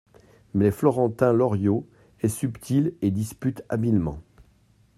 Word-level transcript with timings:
Mais 0.55 0.71
Florentin 0.71 1.31
Loriot 1.31 1.87
est 2.21 2.27
subtil 2.27 2.95
et 3.03 3.11
dispute 3.11 3.61
habilement. 3.69 4.17